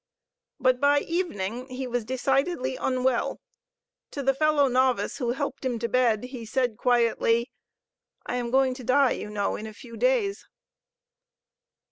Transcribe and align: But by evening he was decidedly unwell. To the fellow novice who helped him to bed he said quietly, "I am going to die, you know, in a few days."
But 0.59 0.79
by 0.79 1.01
evening 1.01 1.67
he 1.67 1.85
was 1.85 2.03
decidedly 2.05 2.75
unwell. 2.75 3.39
To 4.09 4.23
the 4.23 4.33
fellow 4.33 4.67
novice 4.67 5.17
who 5.19 5.33
helped 5.33 5.63
him 5.63 5.77
to 5.77 5.87
bed 5.87 6.23
he 6.23 6.43
said 6.43 6.75
quietly, 6.75 7.51
"I 8.25 8.37
am 8.37 8.49
going 8.49 8.73
to 8.73 8.83
die, 8.83 9.11
you 9.11 9.29
know, 9.29 9.55
in 9.55 9.67
a 9.67 9.75
few 9.75 9.95
days." 9.97 10.47